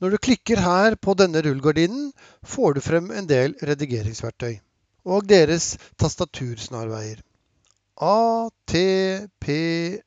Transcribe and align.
Når 0.00 0.14
du 0.14 0.18
klikker 0.24 0.60
her 0.64 0.94
på 0.96 1.12
denne 1.12 1.42
rullegardinen, 1.44 2.12
får 2.42 2.76
du 2.76 2.80
frem 2.80 3.10
en 3.12 3.26
del 3.28 3.52
redigeringsverktøy 3.68 4.54
og 5.04 5.26
deres 5.28 5.74
tastatursnarveier. 6.00 7.20
A, 8.00 8.48
T, 8.64 8.80
P, 9.44 9.58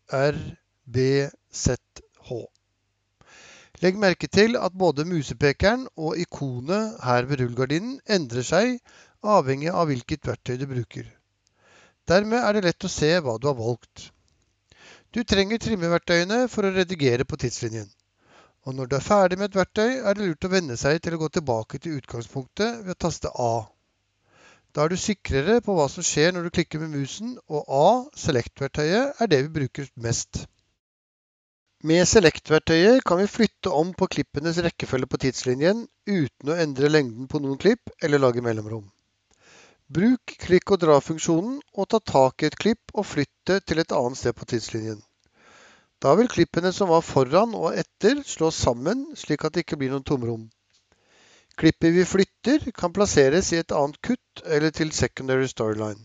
R, 0.09 0.39
B, 0.89 1.05
Z, 1.53 1.77
H. 2.25 2.41
Legg 3.85 4.01
merke 4.01 4.29
til 4.31 4.57
at 4.57 4.73
både 4.73 5.05
musepekeren 5.05 5.85
og 5.93 6.17
ikonet 6.17 6.97
her 7.05 7.29
ved 7.29 7.43
rullegardinen 7.43 7.99
endrer 8.17 8.45
seg 8.49 8.79
avhengig 9.21 9.69
av 9.69 9.91
hvilket 9.91 10.25
verktøy 10.25 10.57
du 10.57 10.69
bruker. 10.73 11.05
Dermed 12.09 12.41
er 12.41 12.57
det 12.57 12.65
lett 12.65 12.87
å 12.87 12.91
se 12.91 13.13
hva 13.21 13.37
du 13.37 13.51
har 13.51 13.59
valgt. 13.61 14.09
Du 15.13 15.21
trenger 15.21 15.61
trimmeverktøyene 15.61 16.47
for 16.49 16.65
å 16.65 16.73
redigere 16.73 17.29
på 17.29 17.37
tidslinjen. 17.43 17.91
Og 18.63 18.75
når 18.75 18.89
du 18.89 18.95
er 18.95 19.03
ferdig 19.03 19.37
med 19.39 19.49
et 19.49 19.57
verktøy, 19.59 19.99
er 19.99 20.15
det 20.15 20.27
lurt 20.27 20.47
å 20.47 20.51
venne 20.53 20.77
seg 20.79 21.01
til 21.03 21.17
å 21.17 21.21
gå 21.25 21.27
tilbake 21.35 21.79
til 21.83 21.97
utgangspunktet 21.99 22.85
ved 22.85 22.95
å 22.95 23.01
taste 23.05 23.31
A. 23.35 23.53
Da 24.73 24.85
er 24.85 24.93
du 24.93 24.97
sikrere 24.97 25.59
på 25.61 25.75
hva 25.77 25.89
som 25.91 26.05
skjer 26.05 26.31
når 26.33 26.47
du 26.47 26.53
klikker 26.55 26.81
med 26.81 26.95
musen, 26.95 27.35
og 27.51 27.67
A, 27.67 27.87
select-verktøyet, 28.17 29.19
er 29.21 29.29
det 29.29 29.41
vi 29.43 29.53
bruker 29.59 29.91
mest. 30.07 30.45
Med 31.83 32.07
select-verktøyet 32.07 33.03
kan 33.03 33.19
vi 33.19 33.27
flytte 33.27 33.75
om 33.75 33.91
på 33.99 34.07
klippenes 34.15 34.61
rekkefølge 34.63 35.11
på 35.11 35.19
tidslinjen 35.25 35.83
uten 36.07 36.51
å 36.53 36.59
endre 36.63 36.89
lengden 36.89 37.27
på 37.27 37.43
noen 37.43 37.59
klipp 37.59 37.91
eller 37.99 38.23
lage 38.23 38.41
mellomrom. 38.45 38.85
Bruk 39.93 40.37
klikk 40.39 40.71
og 40.71 40.79
dra-funksjonen 40.81 41.57
og 41.75 41.89
ta 41.91 41.99
tak 41.99 42.41
i 42.41 42.47
et 42.47 42.55
klipp 42.55 42.95
og 42.95 43.09
flytt 43.11 43.35
det 43.51 43.65
til 43.67 43.83
et 43.83 43.91
annet 43.93 44.21
sted 44.21 44.33
på 44.39 44.47
tidslinjen. 44.47 45.03
Da 46.03 46.15
vil 46.19 46.27
klippene 46.27 46.73
som 46.75 46.89
var 46.91 47.03
foran 47.07 47.53
og 47.55 47.77
etter 47.79 48.19
slås 48.27 48.57
sammen, 48.59 49.05
slik 49.15 49.45
at 49.47 49.55
det 49.55 49.63
ikke 49.63 49.77
blir 49.79 49.93
noen 49.93 50.03
tomrom. 50.03 50.49
Klippet 51.55 51.93
vi 51.95 52.03
flytter 52.03 52.65
kan 52.75 52.91
plasseres 52.91 53.53
i 53.53 53.61
et 53.61 53.71
annet 53.71 54.01
kutt 54.03 54.43
eller 54.43 54.73
til 54.75 54.91
secondary 54.91 55.47
storyline. 55.47 56.01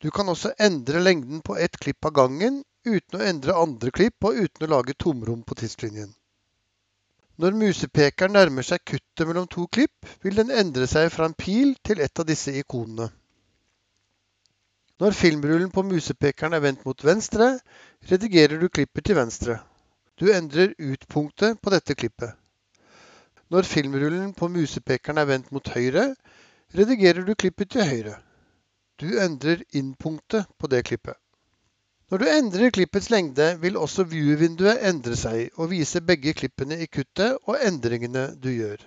Du 0.00 0.10
kan 0.14 0.28
også 0.28 0.52
endre 0.62 1.02
lengden 1.02 1.42
på 1.44 1.56
ett 1.56 1.76
klipp 1.80 2.06
av 2.06 2.14
gangen 2.20 2.62
uten 2.86 3.18
å 3.18 3.24
endre 3.24 3.56
andre 3.58 3.90
klipp 3.90 4.24
og 4.24 4.38
uten 4.44 4.66
å 4.66 4.70
lage 4.76 4.94
tomrom 4.94 5.42
på 5.42 5.58
tidslinjen. 5.58 6.12
Når 7.40 7.56
musepekeren 7.56 8.36
nærmer 8.36 8.64
seg 8.68 8.84
kuttet 8.84 9.26
mellom 9.26 9.48
to 9.50 9.66
klipp, 9.72 10.06
vil 10.22 10.38
den 10.38 10.52
endre 10.52 10.86
seg 10.86 11.10
fra 11.12 11.26
en 11.26 11.36
pil 11.36 11.74
til 11.84 12.00
et 12.04 12.20
av 12.20 12.28
disse 12.28 12.52
ikonene. 12.62 13.10
Når 15.00 15.14
filmrullen 15.16 15.70
på 15.72 15.80
musepekeren 15.88 16.52
er 16.52 16.60
vendt 16.60 16.82
mot 16.84 17.04
venstre, 17.08 17.54
redigerer 18.10 18.60
du 18.60 18.66
klippet 18.68 19.06
til 19.08 19.16
venstre. 19.16 19.54
Du 20.20 20.26
endrer 20.28 20.74
utpunktet 20.76 21.56
på 21.64 21.70
dette 21.72 21.94
klippet. 21.96 22.34
Når 23.48 23.64
filmrullen 23.64 24.34
på 24.36 24.50
musepekeren 24.52 25.22
er 25.22 25.28
vendt 25.30 25.48
mot 25.56 25.70
høyre, 25.72 26.10
redigerer 26.76 27.24
du 27.24 27.32
klippet 27.32 27.70
til 27.72 27.88
høyre. 27.88 28.18
Du 29.00 29.06
endrer 29.24 29.62
innpunktet 29.72 30.50
på 30.60 30.68
det 30.68 30.82
klippet. 30.90 31.16
Når 32.12 32.20
du 32.20 32.26
endrer 32.28 32.74
klippets 32.76 33.08
lengde, 33.08 33.46
vil 33.62 33.78
også 33.80 34.04
view-vinduet 34.10 34.82
endre 34.90 35.16
seg 35.16 35.56
og 35.56 35.70
vise 35.70 36.02
begge 36.04 36.34
klippene 36.36 36.76
i 36.76 36.88
kuttet 36.90 37.38
og 37.48 37.56
endringene 37.56 38.26
du 38.36 38.50
gjør. 38.52 38.84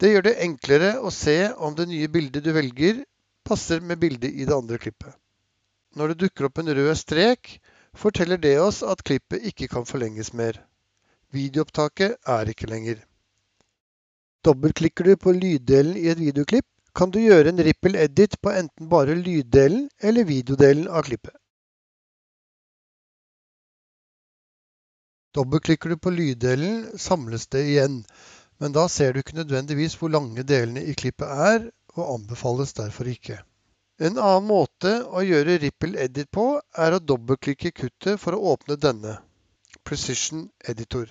Det 0.00 0.10
gjør 0.10 0.26
det 0.26 0.34
enklere 0.48 0.90
å 0.98 1.14
se 1.14 1.36
om 1.54 1.78
det 1.78 1.86
nye 1.92 2.10
bildet 2.10 2.42
du 2.42 2.50
velger, 2.56 3.04
passer 3.46 3.78
med 3.78 4.02
bildet 4.02 4.34
i 4.34 4.48
det 4.48 4.56
andre 4.56 4.80
klippet. 4.82 5.14
Når 5.96 6.12
det 6.12 6.20
dukker 6.26 6.48
opp 6.48 6.58
en 6.60 6.72
rød 6.76 6.92
strek, 7.00 7.56
forteller 7.96 8.40
det 8.40 8.58
oss 8.60 8.82
at 8.84 9.04
klippet 9.08 9.44
ikke 9.50 9.68
kan 9.72 9.86
forlenges 9.88 10.34
mer. 10.36 10.58
Videoopptaket 11.32 12.18
er 12.36 12.52
ikke 12.52 12.68
lenger. 12.68 13.00
Dobbeltklikker 14.44 15.08
du 15.08 15.16
på 15.16 15.32
lyddelen 15.32 15.96
i 15.96 16.10
et 16.12 16.20
videoklipp, 16.20 16.68
kan 16.96 17.10
du 17.12 17.18
gjøre 17.20 17.50
en 17.50 17.64
ripple 17.64 17.98
edit 18.00 18.36
på 18.40 18.52
enten 18.52 18.88
bare 18.92 19.16
lyddelen 19.16 19.88
eller 20.00 20.28
videodelen 20.28 20.86
av 20.88 21.08
klippet. 21.08 21.34
Dobbeltklikker 25.36 25.92
du 25.92 25.96
på 26.00 26.12
lyddelen, 26.12 26.86
samles 26.96 27.48
det 27.52 27.66
igjen, 27.72 27.98
men 28.60 28.72
da 28.72 28.86
ser 28.88 29.12
du 29.12 29.20
ikke 29.20 29.36
nødvendigvis 29.40 29.96
hvor 30.00 30.12
lange 30.12 30.44
delene 30.48 30.84
i 30.84 30.94
klippet 30.96 31.28
er, 31.48 31.68
og 31.96 32.14
anbefales 32.14 32.72
derfor 32.76 33.08
ikke. 33.12 33.42
En 33.96 34.18
annen 34.20 34.44
måte 34.44 34.90
å 35.08 35.22
gjøre 35.24 35.54
Ripple 35.62 35.96
Edit 36.04 36.28
på 36.28 36.42
er 36.84 36.92
å 36.92 37.00
dobbeltklikke 37.00 37.70
kuttet 37.72 38.20
for 38.20 38.36
å 38.36 38.52
åpne 38.52 38.76
denne, 38.76 39.14
Precision 39.88 40.42
Editor. 40.68 41.06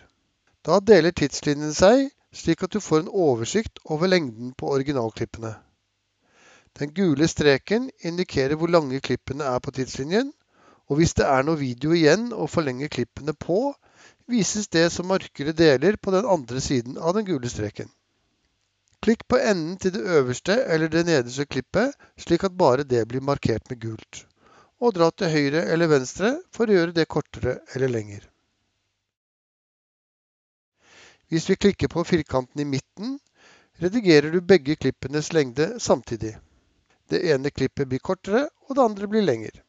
Da 0.62 0.78
deler 0.86 1.16
tidslinjen 1.18 1.74
seg, 1.74 2.12
slik 2.30 2.62
at 2.62 2.76
du 2.76 2.84
får 2.84 3.02
en 3.02 3.10
oversikt 3.10 3.82
over 3.90 4.12
lengden 4.14 4.54
på 4.54 4.70
originalklippene. 4.76 5.56
Den 6.78 6.94
gule 6.94 7.26
streken 7.32 7.90
indikerer 8.06 8.54
hvor 8.62 8.70
lange 8.70 9.02
klippene 9.02 9.50
er 9.50 9.66
på 9.66 9.74
tidslinjen, 9.74 10.30
og 10.86 11.00
hvis 11.00 11.18
det 11.18 11.26
er 11.26 11.46
noe 11.48 11.58
video 11.58 11.96
igjen 11.98 12.30
å 12.38 12.46
forlenge 12.46 12.92
klippene 12.94 13.34
på, 13.34 13.74
vises 14.30 14.70
det 14.70 14.92
som 14.94 15.10
mørkere 15.10 15.58
deler 15.58 15.98
på 15.98 16.14
den 16.14 16.30
andre 16.30 16.62
siden 16.62 17.02
av 17.02 17.18
den 17.18 17.26
gule 17.26 17.50
streken. 17.50 17.90
Klikk 19.04 19.26
på 19.28 19.38
enden 19.38 19.76
til 19.82 19.94
det 19.96 20.04
øverste 20.18 20.56
eller 20.72 20.92
det 20.92 21.06
nederste 21.08 21.46
klippet, 21.46 21.94
slik 22.18 22.46
at 22.48 22.56
bare 22.58 22.84
det 22.84 23.04
blir 23.10 23.22
markert 23.22 23.70
med 23.70 23.82
gult. 23.82 24.24
Og 24.80 24.96
dra 24.96 25.10
til 25.12 25.32
høyre 25.32 25.66
eller 25.74 25.92
venstre 25.92 26.32
for 26.56 26.70
å 26.70 26.78
gjøre 26.78 26.96
det 26.96 27.08
kortere 27.12 27.60
eller 27.76 27.92
lenger. 27.92 28.24
Hvis 31.30 31.50
vi 31.50 31.56
klikker 31.56 31.90
på 31.90 32.04
firkanten 32.06 32.62
i 32.62 32.68
midten, 32.70 33.18
redigerer 33.82 34.32
du 34.32 34.42
begge 34.42 34.76
klippenes 34.76 35.32
lengde 35.34 35.80
samtidig. 35.80 36.36
Det 37.10 37.22
ene 37.32 37.52
klippet 37.52 37.90
blir 37.90 38.02
kortere, 38.02 38.48
og 38.68 38.76
det 38.78 38.84
andre 38.84 39.10
blir 39.10 39.26
lengre. 39.26 39.62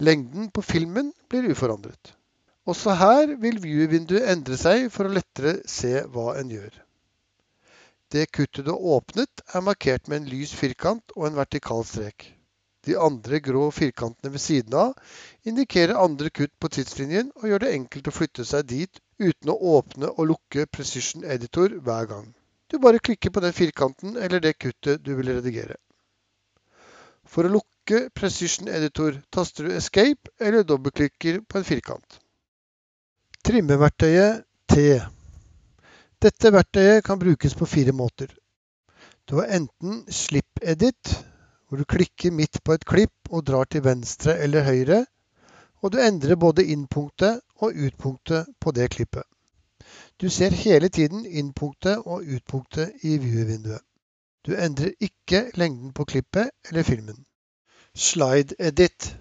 Lengden 0.00 0.48
på 0.50 0.62
filmen 0.64 1.12
blir 1.28 1.50
uforandret. 1.52 2.14
Også 2.68 2.94
her 2.96 3.34
vil 3.40 3.60
view-vinduet 3.60 4.28
endre 4.32 4.56
seg 4.60 4.88
for 4.92 5.08
å 5.08 5.12
lettere 5.12 5.58
se 5.68 6.02
hva 6.12 6.34
en 6.40 6.52
gjør. 6.52 6.72
Det 8.10 8.26
kuttet 8.34 8.66
du 8.66 8.72
åpnet, 8.72 9.42
er 9.54 9.62
markert 9.62 10.08
med 10.08 10.22
en 10.22 10.30
lys 10.32 10.50
firkant 10.58 11.12
og 11.14 11.28
en 11.28 11.36
vertikal 11.38 11.84
strek. 11.86 12.24
De 12.86 12.96
andre 12.98 13.38
grå 13.44 13.68
firkantene 13.70 14.32
ved 14.34 14.42
siden 14.42 14.74
av 14.74 14.96
indikerer 15.46 16.00
andre 16.00 16.30
kutt 16.34 16.52
på 16.58 16.70
tidslinjen 16.74 17.28
og 17.36 17.46
gjør 17.50 17.62
det 17.64 17.74
enkelt 17.76 18.08
å 18.10 18.14
flytte 18.16 18.46
seg 18.48 18.66
dit 18.72 19.00
uten 19.20 19.52
å 19.52 19.58
åpne 19.76 20.10
og 20.16 20.30
lukke 20.32 20.64
Precision 20.72 21.22
Editor 21.22 21.76
hver 21.84 22.08
gang. 22.10 22.26
Du 22.72 22.80
bare 22.82 23.02
klikker 23.02 23.30
på 23.30 23.44
den 23.44 23.54
firkanten 23.54 24.16
eller 24.16 24.42
det 24.42 24.56
kuttet 24.58 25.04
du 25.04 25.12
vil 25.18 25.30
redigere. 25.36 25.76
For 27.30 27.46
å 27.46 27.54
lukke 27.60 28.08
Precision 28.16 28.72
Editor 28.72 29.20
taster 29.30 29.68
du 29.68 29.76
Escape 29.76 30.34
eller 30.40 30.66
dobbeltklikker 30.66 31.44
på 31.46 31.60
en 31.60 31.68
firkant. 31.68 32.20
Trimmeverktøyet 33.46 34.46
T 34.70 34.86
dette 36.20 36.52
verktøyet 36.52 37.04
kan 37.04 37.18
brukes 37.18 37.54
på 37.56 37.66
fire 37.66 37.92
måter. 37.96 38.28
Du 39.28 39.38
har 39.38 39.52
enten 39.56 40.04
slip 40.12 40.60
edit, 40.62 41.14
hvor 41.68 41.78
du 41.78 41.84
klikker 41.84 42.34
midt 42.34 42.58
på 42.64 42.74
et 42.76 42.84
klipp 42.84 43.30
og 43.30 43.46
drar 43.46 43.68
til 43.70 43.84
venstre 43.84 44.34
eller 44.44 44.66
høyre, 44.66 45.04
og 45.80 45.92
du 45.92 46.00
endrer 46.02 46.36
både 46.36 46.66
innpunktet 46.74 47.40
og 47.64 47.76
utpunktet 47.86 48.50
på 48.60 48.72
det 48.76 48.90
klippet. 48.90 49.22
Du 50.20 50.28
ser 50.28 50.50
hele 50.52 50.88
tiden 50.88 51.24
innpunktet 51.26 52.02
og 52.04 52.26
utpunktet 52.26 53.00
i 53.02 53.16
view-vinduet. 53.22 53.80
Du 54.46 54.52
endrer 54.56 54.92
ikke 55.00 55.50
lengden 55.54 55.92
på 55.92 56.04
klippet 56.04 56.50
eller 56.68 56.82
filmen. 56.82 57.24
Slide 57.94 58.56
edit. 58.58 59.14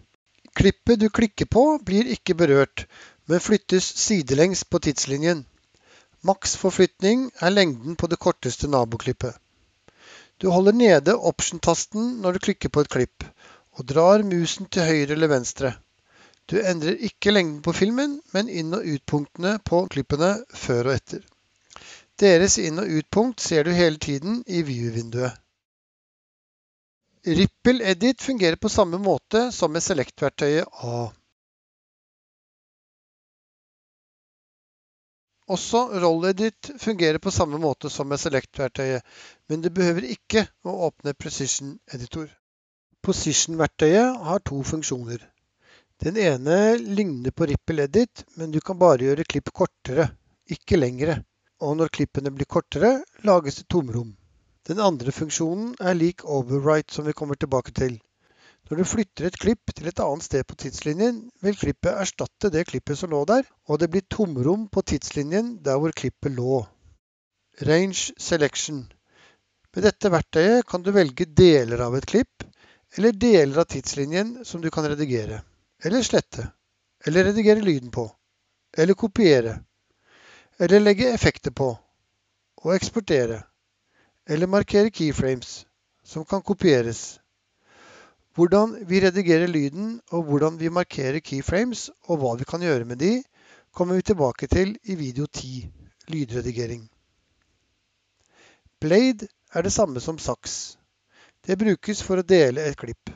Klippet 0.56 1.00
du 1.00 1.08
klikker 1.10 1.46
på 1.46 1.64
blir 1.86 2.12
ikke 2.12 2.36
berørt, 2.36 2.86
men 3.28 3.40
flyttes 3.40 3.88
sidelengs 4.04 4.66
på 4.66 4.80
tidslinjen. 4.84 5.46
Maks 6.27 6.56
forflytning 6.60 7.30
er 7.39 7.54
lengden 7.54 7.95
på 7.95 8.07
det 8.12 8.19
korteste 8.19 8.68
naboklippet. 8.68 9.36
Du 10.39 10.50
holder 10.51 10.75
nede 10.75 11.16
Option-tasten 11.16 12.18
når 12.24 12.36
du 12.36 12.39
klikker 12.48 12.69
på 12.69 12.83
et 12.83 12.92
klipp, 12.92 13.24
og 13.80 13.88
drar 13.88 14.24
musen 14.27 14.68
til 14.68 14.88
høyre 14.88 15.16
eller 15.16 15.31
venstre. 15.31 15.74
Du 16.51 16.57
endrer 16.60 17.00
ikke 17.07 17.31
lengden 17.31 17.62
på 17.62 17.74
filmen, 17.77 18.19
men 18.33 18.50
inn- 18.50 18.75
og 18.75 18.88
utpunktene 18.95 19.60
på 19.63 19.83
klippene 19.94 20.31
før 20.51 20.89
og 20.89 20.95
etter. 20.95 21.21
Deres 22.19 22.57
inn- 22.60 22.81
og 22.81 22.89
utpunkt 23.00 23.39
ser 23.39 23.63
du 23.63 23.72
hele 23.72 23.98
tiden 23.98 24.42
i 24.48 24.63
view-vinduet. 24.68 25.38
Ripple 27.27 27.83
Edit 27.92 28.22
fungerer 28.24 28.56
på 28.56 28.72
samme 28.72 28.98
måte 28.98 29.50
som 29.51 29.72
med 29.72 29.83
Select-verktøyet 29.83 30.68
A. 30.83 31.10
Også 35.50 35.81
RollEdit 36.01 36.72
fungerer 36.78 37.18
på 37.18 37.31
samme 37.34 37.57
måte 37.57 37.90
som 37.90 38.10
med 38.12 38.22
Select-verktøyet, 38.22 39.01
men 39.50 39.63
du 39.63 39.72
behøver 39.74 40.06
ikke 40.06 40.46
å 40.62 40.75
åpne 40.90 41.16
Precision 41.18 41.74
Editor. 41.94 42.28
Position-verktøyet 43.06 44.19
har 44.28 44.44
to 44.46 44.62
funksjoner. 44.68 45.24
Den 46.04 46.19
ene 46.22 46.78
ligner 46.78 47.34
på 47.34 47.50
Ripple 47.50 47.90
Edit, 47.90 48.24
men 48.38 48.54
du 48.54 48.60
kan 48.62 48.78
bare 48.80 49.10
gjøre 49.10 49.25
klipp 49.25 49.50
kortere, 49.56 50.12
ikke 50.46 50.78
lengre. 50.78 51.24
og 51.60 51.75
når 51.75 51.92
klippene 51.92 52.31
blir 52.31 52.48
kortere, 52.48 52.92
lages 53.28 53.57
det 53.60 53.66
tomrom. 53.68 54.13
Den 54.68 54.80
andre 54.80 55.12
funksjonen 55.12 55.74
er 55.81 55.98
lik 55.98 56.24
overwrite, 56.24 56.94
som 56.94 57.07
vi 57.07 57.13
kommer 57.13 57.36
tilbake 57.36 57.74
til. 57.75 57.98
Når 58.69 58.77
du 58.77 58.86
flytter 58.86 59.25
et 59.25 59.38
klipp 59.42 59.71
til 59.74 59.88
et 59.89 60.00
annet 60.04 60.25
sted 60.27 60.44
på 60.45 60.56
tidslinjen, 60.62 61.24
vil 61.42 61.56
klippet 61.57 61.95
erstatte 62.04 62.51
det 62.54 62.68
klippet 62.69 63.00
som 63.00 63.10
lå 63.10 63.24
der, 63.25 63.48
og 63.66 63.80
det 63.81 63.89
blir 63.89 64.04
tomrom 64.06 64.68
på 64.69 64.83
tidslinjen 64.92 65.56
der 65.66 65.80
hvor 65.81 65.95
klippet 65.98 66.36
lå. 66.36 66.60
Range 67.66 68.13
Selection. 68.21 68.83
Med 69.74 69.86
dette 69.88 70.12
verktøyet 70.13 70.68
kan 70.69 70.86
du 70.86 70.92
velge 70.94 71.25
deler 71.25 71.81
av 71.81 71.98
et 71.98 72.06
klipp, 72.10 72.45
eller 72.98 73.18
deler 73.18 73.63
av 73.63 73.66
tidslinjen 73.74 74.45
som 74.45 74.62
du 74.62 74.69
kan 74.74 74.86
redigere, 74.86 75.42
eller 75.83 76.06
slette, 76.06 76.45
eller 77.06 77.25
redigere 77.31 77.65
lyden 77.65 77.89
på, 77.94 78.06
eller 78.77 78.94
kopiere, 78.94 79.56
eller 80.60 80.86
legge 80.86 81.10
effekter 81.13 81.54
på, 81.57 81.72
og 82.62 82.75
eksportere, 82.75 83.42
eller 84.30 84.51
markere 84.51 84.94
keyframes, 84.94 85.63
som 86.04 86.25
kan 86.25 86.45
kopieres. 86.45 87.19
Hvordan 88.39 88.77
vi 88.88 89.01
redigerer 89.03 89.51
lyden, 89.51 89.88
og 90.15 90.24
hvordan 90.24 90.59
vi 90.59 90.69
markerer 90.71 91.19
keyframes, 91.19 91.89
og 92.07 92.21
hva 92.21 92.30
vi 92.39 92.45
kan 92.47 92.62
gjøre 92.63 92.86
med 92.88 93.01
de, 93.01 93.09
kommer 93.75 94.00
vi 94.00 94.06
tilbake 94.07 94.47
til 94.47 94.77
i 94.83 94.95
video 94.95 95.25
10, 95.27 95.68
lydredigering. 96.07 96.86
Blade 98.80 99.27
er 99.51 99.68
det 99.68 99.74
samme 99.75 100.00
som 100.00 100.21
saks. 100.24 100.77
Det 101.44 101.59
brukes 101.59 102.03
for 102.06 102.24
å 102.24 102.27
dele 102.31 102.63
et 102.63 102.80
klipp. 102.80 103.12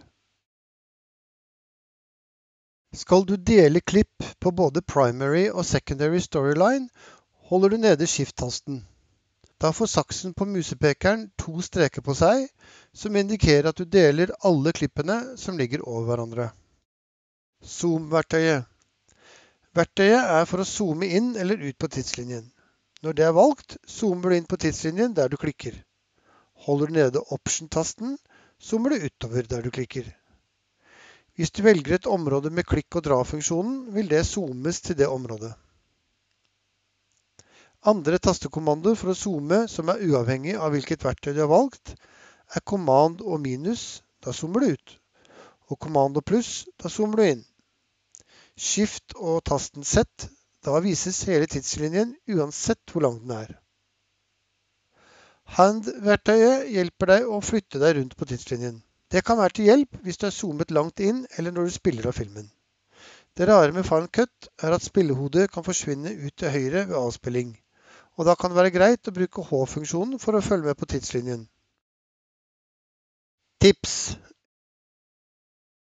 Skal 2.92 3.24
du 3.24 3.38
dele 3.40 3.80
klipp 3.80 4.28
på 4.44 4.52
både 4.52 4.84
primary 4.84 5.46
og 5.48 5.64
secondary 5.64 6.20
storyline, 6.20 6.90
holder 7.48 7.70
du 7.70 7.78
nede 7.78 8.12
skift-tasten. 8.12 8.84
Da 9.64 9.70
får 9.74 9.88
saksen 9.88 10.34
på 10.36 10.46
musepekeren 10.46 11.30
to 11.40 11.62
streker 11.64 12.04
på 12.04 12.12
seg, 12.20 12.50
som 12.92 13.16
indikerer 13.16 13.70
at 13.70 13.78
du 13.80 13.86
deler 13.88 14.34
alle 14.50 14.74
klippene 14.76 15.38
som 15.40 15.56
ligger 15.56 15.86
over 15.88 16.10
hverandre. 16.10 16.50
Zoom-verktøyet. 17.64 18.68
Verktøyet 19.72 20.20
er 20.20 20.50
for 20.50 20.60
å 20.60 20.68
zoome 20.68 21.08
inn 21.16 21.32
eller 21.40 21.64
ut 21.64 21.80
på 21.80 21.88
tidslinjen. 21.96 22.50
Når 23.08 23.16
det 23.16 23.28
er 23.30 23.38
valgt, 23.40 23.78
zoomer 23.88 24.34
du 24.34 24.38
inn 24.42 24.52
på 24.52 24.60
tidslinjen 24.66 25.16
der 25.16 25.32
du 25.32 25.40
klikker. 25.40 25.80
Holder 26.68 26.92
du 26.92 27.00
nede 27.00 27.24
Option-tasten, 27.32 28.18
zoomer 28.60 28.92
du 28.92 29.08
utover 29.08 29.48
der 29.48 29.64
du 29.64 29.72
klikker. 29.72 30.12
Hvis 31.40 31.56
du 31.56 31.64
velger 31.64 31.96
et 31.96 32.12
område 32.20 32.52
med 32.52 32.68
klikk 32.68 33.00
og 33.00 33.08
dra-funksjonen, 33.08 33.94
vil 33.96 34.12
det 34.12 34.26
zoomes 34.28 34.84
til 34.84 35.00
det 35.00 35.08
området. 35.08 35.56
Andre 37.84 38.16
tastekommandoer 38.16 38.96
for 38.96 39.12
å 39.12 39.18
zoome 39.18 39.58
som 39.68 39.90
er 39.92 40.04
uavhengig 40.08 40.54
av 40.56 40.72
hvilket 40.72 41.02
verktøy 41.04 41.34
du 41.36 41.42
har 41.44 41.50
valgt, 41.52 41.96
er 42.56 42.64
command 42.64 43.20
og 43.20 43.42
minus, 43.44 44.04
da 44.24 44.32
zoomer 44.32 44.64
du 44.64 44.78
ut, 44.78 44.94
og 45.68 45.80
command 45.84 46.16
og 46.16 46.24
pluss, 46.30 46.52
da 46.80 46.88
zoomer 46.88 47.20
du 47.20 47.24
inn. 47.26 47.42
Skift 48.56 49.18
og 49.18 49.42
tasten 49.50 49.84
Z, 49.84 50.30
da 50.64 50.80
vises 50.86 51.20
hele 51.28 51.50
tidslinjen 51.52 52.14
uansett 52.32 52.94
hvor 52.94 53.04
lang 53.04 53.18
den 53.26 53.34
er. 53.36 53.52
Hand-verktøyet 55.58 56.70
hjelper 56.72 57.12
deg 57.12 57.28
å 57.28 57.42
flytte 57.44 57.82
deg 57.82 57.98
rundt 57.98 58.16
på 58.16 58.30
tidslinjen. 58.30 58.78
Det 59.12 59.26
kan 59.28 59.42
være 59.42 59.58
til 59.58 59.68
hjelp 59.68 60.00
hvis 60.06 60.22
du 60.22 60.30
er 60.30 60.38
zoomet 60.38 60.72
langt 60.72 61.04
inn, 61.04 61.26
eller 61.36 61.52
når 61.52 61.68
du 61.68 61.76
spiller 61.76 62.08
av 62.08 62.16
filmen. 62.16 62.48
Det 63.36 63.50
rare 63.50 63.76
med 63.76 63.84
Final 63.84 64.08
Cut 64.14 64.48
er 64.64 64.72
at 64.72 64.88
spillehodet 64.88 65.50
kan 65.52 65.68
forsvinne 65.68 66.16
ut 66.24 66.38
til 66.38 66.54
høyre 66.54 66.86
ved 66.88 66.96
avspilling, 67.02 67.52
og 68.18 68.28
da 68.28 68.36
kan 68.38 68.52
det 68.52 68.60
være 68.60 68.74
greit 68.76 69.10
å 69.10 69.16
bruke 69.16 69.44
H-funksjonen 69.48 70.22
for 70.22 70.38
å 70.38 70.44
følge 70.46 70.70
med 70.70 70.80
på 70.80 70.90
tidslinjen. 70.92 71.48
Tips 73.64 73.96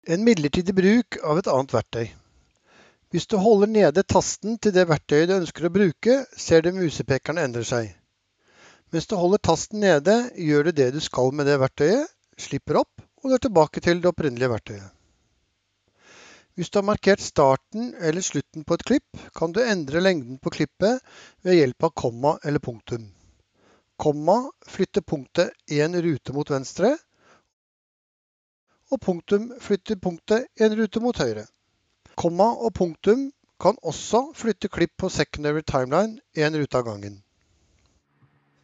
En 0.10 0.26
midlertidig 0.26 0.74
bruk 0.76 1.20
av 1.24 1.40
et 1.40 1.48
annet 1.52 1.74
verktøy. 1.74 2.08
Hvis 3.10 3.26
du 3.30 3.38
holder 3.42 3.70
nede 3.70 4.04
tasten 4.06 4.58
til 4.62 4.74
det 4.74 4.88
verktøyet 4.90 5.30
du 5.30 5.36
ønsker 5.40 5.66
å 5.66 5.74
bruke, 5.74 6.16
ser 6.38 6.62
du 6.66 6.72
musepekeren 6.76 7.42
endre 7.42 7.64
seg. 7.66 7.92
Mens 8.94 9.10
du 9.10 9.16
holder 9.18 9.42
tasten 9.50 9.82
nede, 9.82 10.16
gjør 10.38 10.70
du 10.70 10.72
det 10.78 10.92
du 10.96 11.00
skal 11.02 11.34
med 11.34 11.50
det 11.50 11.60
verktøyet, 11.62 12.10
slipper 12.38 12.82
opp, 12.82 13.02
og 13.22 13.30
du 13.30 13.38
er 13.38 13.44
tilbake 13.46 13.82
til 13.86 14.02
det 14.02 14.10
opprinnelige 14.10 14.54
verktøyet. 14.54 14.99
Hvis 16.60 16.74
du 16.74 16.82
har 16.82 16.90
markert 16.90 17.22
starten 17.24 17.94
eller 18.04 18.20
slutten 18.20 18.66
på 18.68 18.76
et 18.76 18.82
klipp, 18.84 19.20
kan 19.32 19.54
du 19.56 19.62
endre 19.64 20.02
lengden 20.04 20.42
på 20.44 20.52
klippet 20.52 21.00
ved 21.48 21.56
hjelp 21.56 21.86
av 21.88 21.94
komma 22.02 22.34
eller 22.44 22.60
punktum. 22.60 23.06
Komma 23.96 24.36
flytter 24.68 25.06
punktet 25.08 25.56
én 25.72 25.96
rute 26.04 26.36
mot 26.36 26.52
venstre, 26.52 26.92
og 28.92 29.00
punktum 29.08 29.54
flytter 29.64 30.02
punktet 30.04 30.52
én 30.60 30.76
rute 30.76 31.00
mot 31.00 31.24
høyre. 31.24 31.48
Komma 32.20 32.52
og 32.52 32.76
punktum 32.76 33.30
kan 33.64 33.80
også 33.80 34.26
flytte 34.36 34.68
klipp 34.68 34.98
på 35.00 35.08
secondary 35.16 35.64
timeline 35.64 36.20
én 36.36 36.60
rute 36.60 36.76
av 36.76 36.90
gangen. 36.92 37.22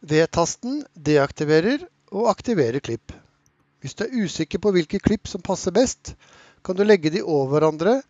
V-tasten 0.04 0.82
deaktiverer 0.92 1.88
og 2.12 2.28
aktiverer 2.28 2.84
klipp. 2.84 3.16
Hvis 3.80 3.96
du 3.96 4.04
er 4.04 4.18
usikker 4.20 4.60
på 4.60 4.76
hvilke 4.76 5.00
klipp 5.00 5.32
som 5.32 5.40
passer 5.40 5.72
best, 5.72 6.12
kan 6.66 6.78
du 6.78 6.82
legge 6.84 7.12
de 7.14 7.22
over 7.22 7.54
hverandre 7.54 8.00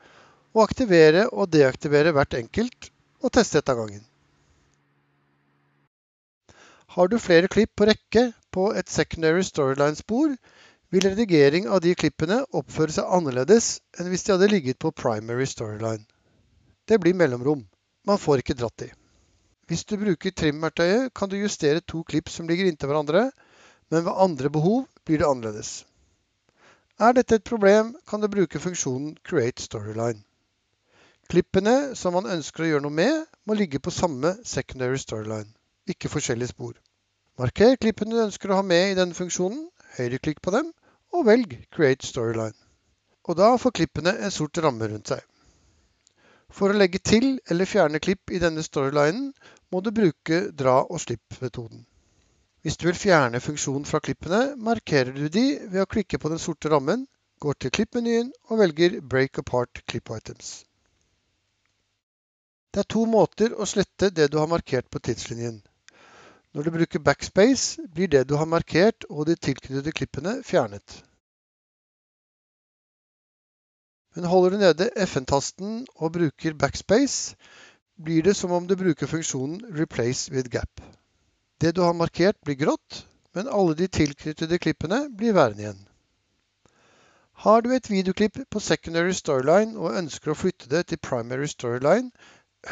og 0.56 0.62
aktivere 0.64 1.26
og 1.28 1.50
deaktivere 1.52 2.14
hvert 2.16 2.38
enkelt 2.38 2.90
og 3.20 3.32
teste 3.36 3.60
ett 3.60 3.72
av 3.72 3.82
gangen. 3.82 4.04
Har 6.96 7.10
du 7.12 7.18
flere 7.20 7.50
klipp 7.52 7.74
på 7.76 7.88
rekke 7.90 8.30
på 8.56 8.70
et 8.80 8.88
secondary 8.88 9.44
storyline-spor, 9.44 10.36
vil 10.94 11.08
redigering 11.10 11.66
av 11.68 11.82
de 11.84 11.92
klippene 11.98 12.38
oppføre 12.56 12.94
seg 12.94 13.10
annerledes 13.18 13.66
enn 13.98 14.08
hvis 14.08 14.24
de 14.24 14.32
hadde 14.32 14.48
ligget 14.52 14.78
på 14.80 14.94
primary 14.96 15.44
storyline. 15.50 16.06
Det 16.88 17.00
blir 17.02 17.18
mellomrom. 17.18 17.66
Man 18.06 18.22
får 18.22 18.40
ikke 18.40 18.56
dratt 18.56 18.78
de. 18.80 18.88
Hvis 19.66 19.82
du 19.84 19.96
bruker 19.98 20.30
trim-verktøyet, 20.30 21.10
kan 21.12 21.28
du 21.28 21.36
justere 21.40 21.82
to 21.82 22.04
klipp 22.06 22.30
som 22.30 22.46
ligger 22.48 22.70
inntil 22.70 22.92
hverandre, 22.92 23.26
men 23.90 24.06
ved 24.06 24.22
andre 24.24 24.50
behov 24.54 24.84
blir 25.04 25.20
det 25.20 25.26
annerledes. 25.26 25.80
Er 26.98 27.12
dette 27.12 27.36
et 27.36 27.44
problem, 27.44 27.90
kan 28.08 28.22
du 28.22 28.28
bruke 28.32 28.56
funksjonen 28.56 29.18
Create 29.20 29.60
Storyline. 29.60 30.22
Klippene 31.28 31.92
som 31.92 32.14
man 32.16 32.28
ønsker 32.32 32.64
å 32.64 32.68
gjøre 32.70 32.84
noe 32.86 32.96
med, 32.96 33.26
må 33.44 33.52
ligge 33.58 33.82
på 33.84 33.92
samme 33.92 34.30
secondary 34.48 34.96
storyline, 35.02 35.50
ikke 35.92 36.08
forskjellige 36.08 36.54
spor. 36.54 36.72
Marker 37.36 37.76
klippene 37.76 38.14
du 38.14 38.22
ønsker 38.22 38.48
å 38.48 38.62
ha 38.62 38.64
med 38.64 38.94
i 38.94 38.94
denne 38.96 39.12
funksjonen, 39.18 39.66
høyreklikk 39.98 40.40
på 40.40 40.54
dem, 40.54 40.70
og 41.12 41.26
velg 41.28 41.52
Create 41.68 42.08
Storyline. 42.08 42.56
Og 43.28 43.36
da 43.42 43.50
får 43.60 43.76
klippene 43.76 44.14
en 44.16 44.32
sort 44.32 44.56
ramme 44.64 44.88
rundt 44.88 45.12
seg. 45.12 45.20
For 46.48 46.72
å 46.72 46.78
legge 46.80 47.02
til 47.04 47.34
eller 47.50 47.68
fjerne 47.68 48.00
klipp 48.00 48.32
i 48.32 48.40
denne 48.40 48.64
storylinen, 48.64 49.34
må 49.68 49.84
du 49.84 49.92
bruke 49.92 50.46
dra 50.48 50.78
og 50.86 51.04
slipp-metoden. 51.04 51.84
Hvis 52.66 52.80
du 52.82 52.88
vil 52.88 52.96
fjerne 52.98 53.38
funksjonen 53.38 53.84
fra 53.86 54.00
klippene, 54.02 54.40
markerer 54.58 55.12
du 55.14 55.28
de 55.30 55.44
ved 55.70 55.84
å 55.84 55.86
klikke 55.86 56.18
på 56.18 56.32
den 56.32 56.40
sorte 56.42 56.66
rammen, 56.72 57.04
går 57.38 57.54
til 57.62 57.70
klippmenyen 57.70 58.32
og 58.48 58.58
velger 58.58 58.96
Break 59.06 59.38
apart 59.38 59.84
clip 59.86 60.10
items. 60.10 60.64
Det 62.74 62.82
er 62.82 62.88
to 62.90 63.04
måter 63.06 63.54
å 63.54 63.68
slette 63.70 64.10
det 64.10 64.26
du 64.32 64.40
har 64.40 64.50
markert 64.50 64.90
på 64.90 64.98
tidslinjen. 64.98 65.60
Når 66.58 66.66
du 66.66 66.72
bruker 66.80 67.04
backspace, 67.06 67.86
blir 67.86 68.10
det 68.10 68.24
du 68.26 68.34
har 68.34 68.50
markert 68.50 69.06
og 69.12 69.30
de 69.30 69.38
tilknyttede 69.38 69.94
klippene 69.94 70.34
fjernet. 70.42 70.98
Men 74.18 74.26
holder 74.26 74.50
du 74.58 74.62
nede 74.64 74.90
FN-tasten 75.06 75.84
og 75.94 76.16
bruker 76.18 76.58
backspace, 76.58 77.38
blir 77.94 78.26
det 78.26 78.34
som 78.34 78.50
om 78.50 78.66
du 78.66 78.74
bruker 78.74 79.06
funksjonen 79.06 79.62
replace 79.70 80.34
with 80.34 80.50
gap. 80.50 80.82
Det 81.60 81.72
du 81.72 81.80
har 81.80 81.94
markert 81.94 82.40
blir 82.44 82.58
grått, 82.60 83.06
men 83.32 83.48
alle 83.48 83.74
de 83.76 83.88
tilknyttede 83.88 84.58
klippene 84.58 85.06
blir 85.16 85.36
værende 85.36 85.62
igjen. 85.62 85.82
Har 87.44 87.62
du 87.62 87.74
et 87.74 87.90
videoklipp 87.90 88.38
på 88.50 88.60
secondary 88.60 89.12
storyline 89.12 89.76
og 89.76 89.96
ønsker 90.00 90.32
å 90.32 90.36
flytte 90.36 90.68
det 90.72 90.86
til 90.88 91.00
primary 91.00 91.48
storyline, 91.48 92.12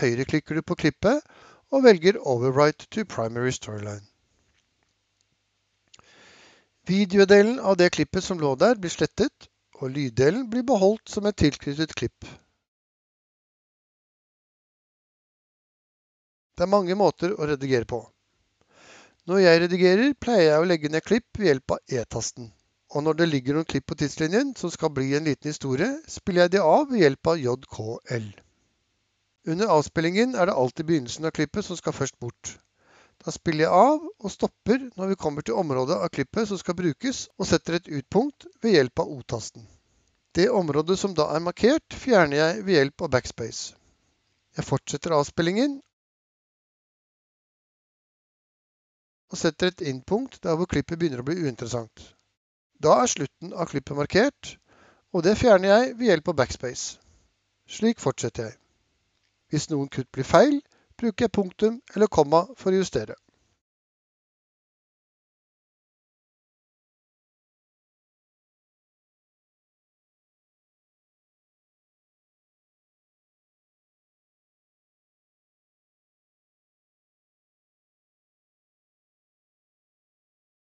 høyreklikker 0.01 0.57
du 0.57 0.63
på 0.63 0.77
klippet 0.85 1.25
og 1.73 1.85
velger 1.85 2.21
overwrite 2.21 2.89
to 2.91 3.05
primary 3.05 3.53
storyline. 3.53 4.05
Videodelen 6.89 7.61
av 7.61 7.77
det 7.81 7.91
klippet 7.97 8.25
som 8.25 8.41
lå 8.41 8.55
der, 8.61 8.77
blir 8.77 8.93
slettet, 8.93 9.49
og 9.81 9.91
lyddelen 9.91 10.49
blir 10.51 10.65
beholdt 10.65 11.09
som 11.09 11.27
et 11.27 11.37
tilknyttet 11.41 11.95
klipp. 11.97 12.25
Det 16.55 16.63
er 16.63 16.71
mange 16.71 16.95
måter 16.95 17.33
å 17.35 17.49
redigere 17.49 17.89
på. 17.89 18.05
Når 19.25 19.39
jeg 19.41 19.61
redigerer, 19.63 20.11
pleier 20.21 20.51
jeg 20.51 20.61
å 20.61 20.65
legge 20.69 20.89
ned 20.93 21.05
klipp 21.05 21.39
ved 21.39 21.49
hjelp 21.49 21.73
av 21.77 21.95
E-tasten. 21.99 22.51
Og 22.93 23.07
når 23.07 23.17
det 23.17 23.29
ligger 23.31 23.57
noen 23.57 23.69
klipp 23.71 23.87
på 23.89 23.97
tidslinjen 23.97 24.51
som 24.59 24.73
skal 24.73 24.91
bli 24.93 25.15
en 25.17 25.25
liten 25.25 25.49
historie, 25.49 25.87
spiller 26.13 26.45
jeg 26.45 26.53
de 26.55 26.61
av 26.61 26.91
ved 26.91 27.01
hjelp 27.01 27.31
av 27.33 27.41
JKL. 27.41 28.27
Under 29.55 29.73
avspillingen 29.79 30.37
er 30.37 30.51
det 30.51 30.57
alltid 30.61 30.89
begynnelsen 30.91 31.29
av 31.29 31.33
klippet 31.39 31.65
som 31.65 31.81
skal 31.81 31.97
først 31.97 32.19
bort. 32.21 32.53
Da 33.25 33.33
spiller 33.33 33.65
jeg 33.65 33.73
av 33.73 34.05
og 34.05 34.35
stopper 34.35 34.85
når 34.93 35.15
vi 35.15 35.19
kommer 35.25 35.47
til 35.47 35.57
området 35.57 35.97
av 35.97 36.13
klippet 36.13 36.51
som 36.51 36.61
skal 36.61 36.77
brukes, 36.77 37.25
og 37.41 37.49
setter 37.49 37.79
et 37.79 37.89
utpunkt 37.89 38.45
ved 38.61 38.77
hjelp 38.77 39.07
av 39.07 39.17
O-tasten. 39.17 39.65
Det 40.37 40.51
området 40.53 40.99
som 41.01 41.17
da 41.17 41.31
er 41.33 41.41
markert, 41.49 41.97
fjerner 41.97 42.43
jeg 42.43 42.69
ved 42.69 42.77
hjelp 42.77 43.09
av 43.09 43.15
backspace. 43.17 43.73
Jeg 44.59 44.69
fortsetter 44.69 45.17
avspillingen 45.17 45.79
og 49.33 49.39
setter 49.41 49.73
et 49.73 49.85
inn-punkt 49.91 50.41
der 50.43 50.57
hvor 50.59 50.69
klippet 50.71 50.99
begynner 50.99 51.23
å 51.23 51.27
bli 51.27 51.39
uinteressant. 51.45 52.05
Da 52.83 52.99
er 53.03 53.11
slutten 53.11 53.55
av 53.55 53.71
klippet 53.71 53.97
markert, 53.97 54.57
og 55.15 55.25
det 55.25 55.37
fjerner 55.39 55.71
jeg 55.71 55.97
ved 55.99 56.11
hjelp 56.11 56.31
av 56.33 56.39
backspace. 56.43 56.99
Slik 57.71 58.03
fortsetter 58.03 58.51
jeg. 58.51 58.57
Hvis 59.51 59.71
noen 59.71 59.89
kutt 59.89 60.11
blir 60.13 60.27
feil, 60.27 60.59
bruker 60.99 61.27
jeg 61.27 61.35
punktum 61.37 61.79
eller 61.95 62.11
komma 62.11 62.45
for 62.59 62.73
å 62.75 62.81
justere. 62.83 63.17